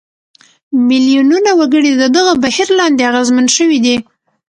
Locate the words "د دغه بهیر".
1.95-2.67